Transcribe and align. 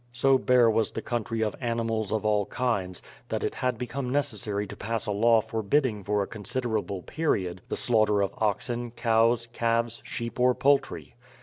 So 0.13 0.39
bare 0.39 0.67
was 0.67 0.91
the 0.91 1.03
country 1.03 1.43
of 1.43 1.55
animals 1.61 2.11
of 2.11 2.25
all 2.25 2.47
kinds, 2.47 3.03
that 3.29 3.43
it 3.43 3.53
had 3.53 3.77
become 3.77 4.09
necessary 4.09 4.65
to 4.65 4.75
pass 4.75 5.05
a 5.05 5.11
law 5.11 5.41
forbidding 5.41 6.03
for 6.03 6.23
a 6.23 6.27
considerable 6.27 7.03
period 7.03 7.61
the 7.69 7.77
slaughter 7.77 8.23
of 8.23 8.33
oxen, 8.39 8.89
cows, 8.89 9.47
calves, 9.53 10.01
sheep, 10.03 10.39
or 10.39 10.55
poultry. 10.55 11.13